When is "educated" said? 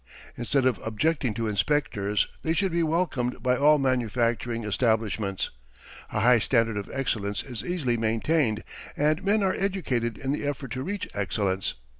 9.53-10.17